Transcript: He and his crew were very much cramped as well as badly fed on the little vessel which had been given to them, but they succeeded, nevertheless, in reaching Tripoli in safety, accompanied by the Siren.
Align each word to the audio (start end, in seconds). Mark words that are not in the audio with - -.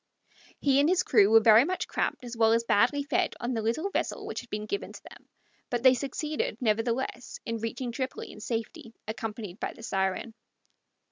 He 0.59 0.79
and 0.79 0.89
his 0.89 1.03
crew 1.03 1.29
were 1.29 1.41
very 1.41 1.63
much 1.63 1.87
cramped 1.87 2.23
as 2.25 2.35
well 2.35 2.53
as 2.53 2.63
badly 2.63 3.03
fed 3.03 3.35
on 3.39 3.53
the 3.53 3.61
little 3.61 3.91
vessel 3.91 4.25
which 4.25 4.39
had 4.41 4.49
been 4.49 4.65
given 4.65 4.91
to 4.91 5.03
them, 5.03 5.29
but 5.69 5.83
they 5.83 5.93
succeeded, 5.93 6.57
nevertheless, 6.59 7.39
in 7.45 7.59
reaching 7.59 7.91
Tripoli 7.91 8.31
in 8.31 8.39
safety, 8.39 8.95
accompanied 9.07 9.59
by 9.59 9.73
the 9.73 9.83
Siren. 9.83 10.33